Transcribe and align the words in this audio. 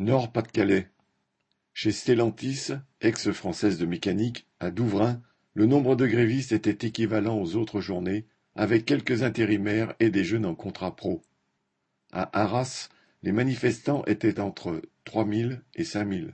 Nord-Pas-de-Calais. 0.00 0.88
Chez 1.74 1.92
Stellantis, 1.92 2.68
ex-française 3.02 3.76
de 3.76 3.84
mécanique, 3.84 4.46
à 4.58 4.70
Douvrin, 4.70 5.20
le 5.52 5.66
nombre 5.66 5.94
de 5.94 6.06
grévistes 6.06 6.52
était 6.52 6.86
équivalent 6.86 7.38
aux 7.38 7.54
autres 7.56 7.82
journées, 7.82 8.24
avec 8.54 8.86
quelques 8.86 9.22
intérimaires 9.22 9.94
et 10.00 10.08
des 10.08 10.24
jeunes 10.24 10.46
en 10.46 10.54
contrat 10.54 10.96
pro. 10.96 11.20
À 12.12 12.30
Arras, 12.40 12.88
les 13.22 13.32
manifestants 13.32 14.02
étaient 14.06 14.40
entre 14.40 14.80
3000 15.04 15.60
et 15.74 15.84
5000. 15.84 16.32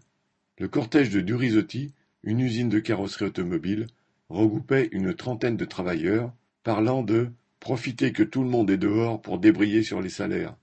Le 0.59 0.69
cortège 0.69 1.11
de 1.11 1.21
Durizotti, 1.21 1.93
une 2.23 2.39
usine 2.39 2.69
de 2.69 2.79
carrosserie 2.79 3.25
automobile, 3.25 3.89
regroupait 4.29 4.91
une 4.93 5.13
trentaine 5.13 5.57
de 5.57 5.65
travailleurs, 5.65 6.33
parlant 6.63 7.03
de 7.03 7.33
profiter 7.59 8.13
que 8.13 8.23
tout 8.23 8.45
le 8.45 8.49
monde 8.49 8.71
est 8.71 8.77
dehors 8.77 9.21
pour 9.21 9.41
débrayer 9.41 9.83
sur 9.83 10.01
les 10.01 10.09
salaires. 10.09 10.55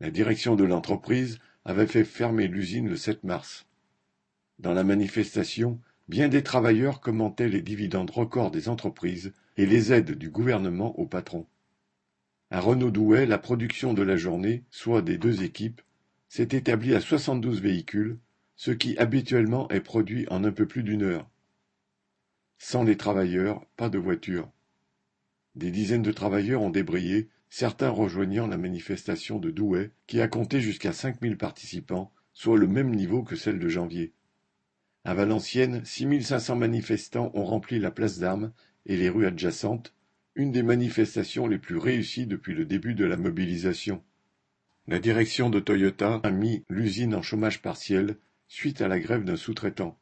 La 0.00 0.10
direction 0.10 0.56
de 0.56 0.64
l'entreprise 0.64 1.38
avait 1.64 1.86
fait 1.86 2.04
fermer 2.04 2.48
l'usine 2.48 2.88
le 2.88 2.96
7 2.96 3.24
mars. 3.24 3.66
Dans 4.58 4.74
la 4.74 4.84
manifestation, 4.84 5.80
bien 6.08 6.28
des 6.28 6.42
travailleurs 6.42 7.00
commentaient 7.00 7.48
les 7.48 7.62
dividendes 7.62 8.10
records 8.10 8.50
des 8.50 8.68
entreprises 8.68 9.32
et 9.56 9.66
les 9.66 9.92
aides 9.92 10.12
du 10.12 10.30
gouvernement 10.30 10.98
aux 10.98 11.06
patrons. 11.06 11.46
À 12.50 12.60
Renault-Douai, 12.60 13.26
la 13.26 13.38
production 13.38 13.94
de 13.94 14.02
la 14.02 14.16
journée, 14.16 14.62
soit 14.70 15.02
des 15.02 15.18
deux 15.18 15.42
équipes, 15.42 15.80
s'est 16.28 16.48
établie 16.52 16.94
à 16.94 17.00
72 17.00 17.60
véhicules, 17.60 18.18
ce 18.56 18.70
qui 18.70 18.96
habituellement 18.98 19.68
est 19.70 19.80
produit 19.80 20.26
en 20.28 20.44
un 20.44 20.52
peu 20.52 20.66
plus 20.66 20.82
d'une 20.82 21.02
heure. 21.02 21.28
Sans 22.58 22.84
les 22.84 22.96
travailleurs, 22.96 23.64
pas 23.76 23.88
de 23.88 23.98
voiture. 23.98 24.50
Des 25.54 25.70
dizaines 25.70 26.02
de 26.02 26.12
travailleurs 26.12 26.62
ont 26.62 26.70
débrayé 26.70 27.28
certains 27.56 27.90
rejoignant 27.90 28.48
la 28.48 28.58
manifestation 28.58 29.38
de 29.38 29.52
Douai, 29.52 29.92
qui 30.08 30.20
a 30.20 30.26
compté 30.26 30.60
jusqu'à 30.60 30.92
cinq 30.92 31.22
mille 31.22 31.36
participants, 31.36 32.12
soit 32.32 32.58
le 32.58 32.66
même 32.66 32.92
niveau 32.92 33.22
que 33.22 33.36
celle 33.36 33.60
de 33.60 33.68
janvier. 33.68 34.12
À 35.04 35.14
Valenciennes, 35.14 35.84
6500 35.84 36.56
manifestants 36.56 37.30
ont 37.32 37.44
rempli 37.44 37.78
la 37.78 37.92
place 37.92 38.18
d'Armes 38.18 38.52
et 38.86 38.96
les 38.96 39.08
rues 39.08 39.24
adjacentes, 39.24 39.94
une 40.34 40.50
des 40.50 40.64
manifestations 40.64 41.46
les 41.46 41.58
plus 41.58 41.76
réussies 41.76 42.26
depuis 42.26 42.56
le 42.56 42.64
début 42.64 42.94
de 42.94 43.04
la 43.04 43.16
mobilisation. 43.16 44.02
La 44.88 44.98
direction 44.98 45.48
de 45.48 45.60
Toyota 45.60 46.20
a 46.24 46.32
mis 46.32 46.64
l'usine 46.68 47.14
en 47.14 47.22
chômage 47.22 47.62
partiel 47.62 48.16
suite 48.48 48.80
à 48.80 48.88
la 48.88 48.98
grève 48.98 49.22
d'un 49.22 49.36
sous-traitant. 49.36 49.96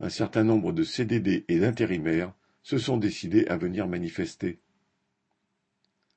Un 0.00 0.08
certain 0.08 0.44
nombre 0.44 0.72
de 0.72 0.82
CDD 0.82 1.44
et 1.48 1.58
d'intérimaires 1.58 2.32
se 2.62 2.78
sont 2.78 2.96
décidés 2.96 3.46
à 3.48 3.58
venir 3.58 3.86
manifester. 3.86 4.60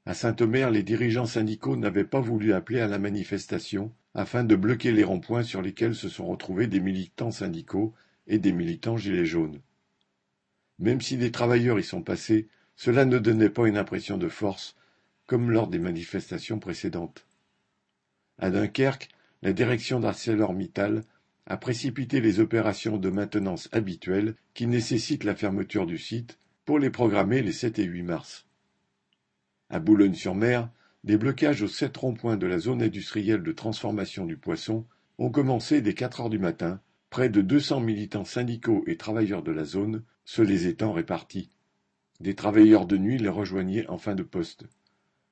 À 0.07 0.13
Saint-Omer, 0.13 0.69
les 0.69 0.83
dirigeants 0.83 1.25
syndicaux 1.25 1.75
n'avaient 1.75 2.05
pas 2.05 2.19
voulu 2.19 2.53
appeler 2.53 2.79
à 2.79 2.87
la 2.87 2.99
manifestation 2.99 3.91
afin 4.13 4.43
de 4.43 4.55
bloquer 4.55 4.91
les 4.91 5.03
ronds-points 5.03 5.41
sur 5.41 5.63
lesquels 5.63 5.95
se 5.95 6.09
sont 6.09 6.27
retrouvés 6.27 6.67
des 6.67 6.79
militants 6.79 7.31
syndicaux 7.31 7.93
et 8.27 8.37
des 8.37 8.51
militants 8.51 8.97
gilets 8.97 9.25
jaunes. 9.25 9.61
Même 10.77 11.01
si 11.01 11.17
des 11.17 11.31
travailleurs 11.31 11.79
y 11.79 11.83
sont 11.83 12.03
passés, 12.03 12.47
cela 12.75 13.05
ne 13.05 13.17
donnait 13.17 13.49
pas 13.49 13.67
une 13.67 13.77
impression 13.77 14.19
de 14.19 14.29
force, 14.29 14.75
comme 15.25 15.49
lors 15.49 15.67
des 15.67 15.79
manifestations 15.79 16.59
précédentes. 16.59 17.25
À 18.37 18.51
Dunkerque, 18.51 19.09
la 19.41 19.53
direction 19.53 19.99
d'ArcelorMittal 19.99 21.03
a 21.47 21.57
précipité 21.57 22.21
les 22.21 22.39
opérations 22.39 22.97
de 22.97 23.09
maintenance 23.09 23.69
habituelles 23.71 24.35
qui 24.53 24.67
nécessitent 24.67 25.23
la 25.23 25.35
fermeture 25.35 25.87
du 25.87 25.97
site 25.97 26.37
pour 26.63 26.77
les 26.77 26.91
programmer 26.91 27.41
les 27.41 27.51
7 27.51 27.79
et 27.79 27.83
8 27.83 28.03
mars. 28.03 28.45
À 29.69 29.79
Boulogne-sur-Mer, 29.79 30.69
des 31.03 31.17
blocages 31.17 31.61
aux 31.61 31.67
sept 31.67 31.95
ronds-points 31.97 32.37
de 32.37 32.47
la 32.47 32.59
zone 32.59 32.81
industrielle 32.81 33.43
de 33.43 33.51
transformation 33.51 34.25
du 34.25 34.37
poisson 34.37 34.85
ont 35.17 35.29
commencé 35.29 35.81
dès 35.81 35.93
quatre 35.93 36.21
heures 36.21 36.29
du 36.29 36.39
matin, 36.39 36.79
près 37.09 37.29
de 37.29 37.41
deux 37.41 37.59
cents 37.59 37.79
militants 37.79 38.25
syndicaux 38.25 38.83
et 38.87 38.97
travailleurs 38.97 39.43
de 39.43 39.51
la 39.51 39.65
zone 39.65 40.03
se 40.23 40.41
les 40.41 40.67
étant 40.67 40.93
répartis. 40.93 41.49
Des 42.19 42.35
travailleurs 42.35 42.85
de 42.85 42.97
nuit 42.97 43.17
les 43.17 43.29
rejoignaient 43.29 43.87
en 43.87 43.97
fin 43.97 44.15
de 44.15 44.23
poste. 44.23 44.65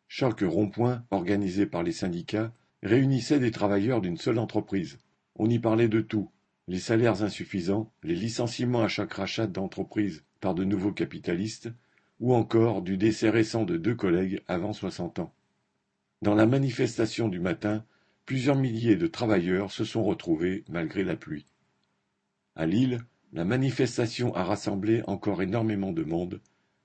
Chaque 0.07 0.41
rond-point, 0.41 1.03
organisé 1.11 1.65
par 1.65 1.83
les 1.83 1.91
syndicats, 1.91 2.53
réunissait 2.81 3.39
des 3.39 3.51
travailleurs 3.51 4.01
d'une 4.01 4.17
seule 4.17 4.39
entreprise. 4.39 4.97
On 5.35 5.49
y 5.49 5.59
parlait 5.59 5.87
de 5.87 6.01
tout 6.01 6.29
les 6.67 6.79
salaires 6.79 7.23
insuffisants, 7.23 7.91
les 8.03 8.15
licenciements 8.15 8.83
à 8.83 8.87
chaque 8.87 9.13
rachat 9.13 9.47
d'entreprise 9.47 10.23
par 10.39 10.55
de 10.55 10.63
nouveaux 10.63 10.93
capitalistes, 10.93 11.69
ou 12.19 12.33
encore 12.33 12.81
du 12.81 12.97
décès 12.97 13.29
récent 13.29 13.63
de 13.63 13.77
deux 13.77 13.95
collègues 13.95 14.41
avant 14.47 14.73
soixante 14.73 15.19
ans. 15.19 15.33
Dans 16.21 16.35
la 16.35 16.45
manifestation 16.45 17.27
du 17.27 17.39
matin, 17.39 17.83
plusieurs 18.25 18.55
milliers 18.55 18.95
de 18.95 19.07
travailleurs 19.07 19.71
se 19.71 19.83
sont 19.83 20.03
retrouvés 20.03 20.63
malgré 20.69 21.03
la 21.03 21.15
pluie. 21.15 21.45
À 22.55 22.65
Lille, 22.65 22.99
la 23.33 23.45
manifestation 23.45 24.33
a 24.35 24.43
rassemblé 24.43 25.01
encore 25.07 25.41
énormément 25.41 25.91
de 25.91 26.03
monde. 26.03 26.39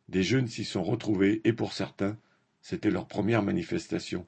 Des 0.09 0.23
jeunes 0.23 0.49
s'y 0.49 0.65
sont 0.65 0.83
retrouvés 0.83 1.43
et 1.45 1.53
pour 1.53 1.73
certains, 1.73 2.17
c'était 2.63 2.91
leur 2.91 3.07
première 3.07 3.43
manifestation. 3.43 4.27